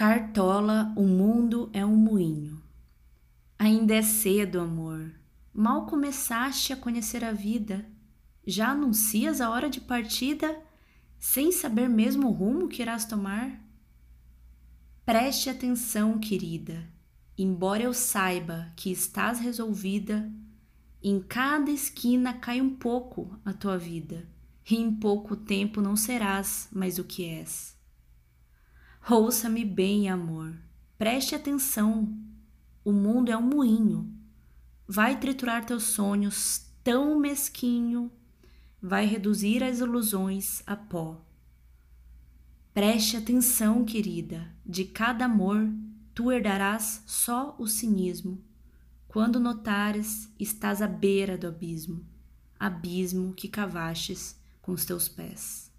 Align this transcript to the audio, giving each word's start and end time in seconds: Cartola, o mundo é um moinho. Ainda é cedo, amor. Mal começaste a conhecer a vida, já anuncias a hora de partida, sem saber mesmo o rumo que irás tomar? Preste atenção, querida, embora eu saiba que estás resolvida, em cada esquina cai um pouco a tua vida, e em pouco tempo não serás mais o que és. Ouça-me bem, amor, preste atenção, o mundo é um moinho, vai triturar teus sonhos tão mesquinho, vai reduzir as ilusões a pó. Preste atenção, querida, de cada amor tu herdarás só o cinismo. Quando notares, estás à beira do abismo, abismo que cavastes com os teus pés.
Cartola, 0.00 0.94
o 0.96 1.02
mundo 1.02 1.68
é 1.74 1.84
um 1.84 1.94
moinho. 1.94 2.58
Ainda 3.58 3.94
é 3.94 4.00
cedo, 4.00 4.58
amor. 4.58 5.12
Mal 5.52 5.84
começaste 5.84 6.72
a 6.72 6.76
conhecer 6.76 7.22
a 7.22 7.32
vida, 7.32 7.84
já 8.46 8.70
anuncias 8.70 9.42
a 9.42 9.50
hora 9.50 9.68
de 9.68 9.78
partida, 9.78 10.58
sem 11.18 11.52
saber 11.52 11.86
mesmo 11.86 12.28
o 12.28 12.32
rumo 12.32 12.66
que 12.66 12.80
irás 12.80 13.04
tomar? 13.04 13.62
Preste 15.04 15.50
atenção, 15.50 16.18
querida, 16.18 16.88
embora 17.36 17.82
eu 17.82 17.92
saiba 17.92 18.72
que 18.76 18.90
estás 18.90 19.38
resolvida, 19.38 20.32
em 21.02 21.20
cada 21.20 21.70
esquina 21.70 22.32
cai 22.32 22.58
um 22.58 22.74
pouco 22.74 23.38
a 23.44 23.52
tua 23.52 23.76
vida, 23.76 24.26
e 24.70 24.76
em 24.76 24.94
pouco 24.94 25.36
tempo 25.36 25.82
não 25.82 25.94
serás 25.94 26.70
mais 26.72 26.98
o 26.98 27.04
que 27.04 27.22
és. 27.22 27.78
Ouça-me 29.12 29.64
bem, 29.64 30.08
amor, 30.08 30.54
preste 30.96 31.34
atenção, 31.34 32.16
o 32.84 32.92
mundo 32.92 33.28
é 33.32 33.36
um 33.36 33.42
moinho, 33.42 34.08
vai 34.86 35.18
triturar 35.18 35.64
teus 35.64 35.82
sonhos 35.82 36.70
tão 36.84 37.18
mesquinho, 37.18 38.08
vai 38.80 39.06
reduzir 39.06 39.64
as 39.64 39.80
ilusões 39.80 40.62
a 40.64 40.76
pó. 40.76 41.20
Preste 42.72 43.16
atenção, 43.16 43.84
querida, 43.84 44.48
de 44.64 44.84
cada 44.84 45.24
amor 45.24 45.68
tu 46.14 46.30
herdarás 46.30 47.02
só 47.04 47.56
o 47.58 47.66
cinismo. 47.66 48.40
Quando 49.08 49.40
notares, 49.40 50.32
estás 50.38 50.80
à 50.80 50.86
beira 50.86 51.36
do 51.36 51.48
abismo, 51.48 52.06
abismo 52.60 53.34
que 53.34 53.48
cavastes 53.48 54.38
com 54.62 54.70
os 54.70 54.84
teus 54.84 55.08
pés. 55.08 55.69